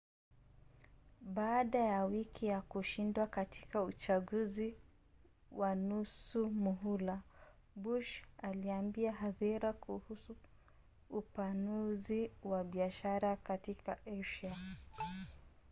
baada 1.21 1.79
ya 1.79 2.05
wiki 2.05 2.45
ya 2.45 2.61
kushindwa 2.61 3.27
katika 3.27 3.83
uchaguzi 3.83 4.75
wa 5.51 5.75
nusu 5.75 6.49
muhula 6.49 7.21
bush 7.75 8.23
aliambia 8.37 9.11
hadhira 9.13 9.73
kuhusu 9.73 10.35
upanuzi 11.09 12.31
wa 12.43 12.63
biashara 12.63 13.35
katika 13.35 13.97
asia 14.19 14.55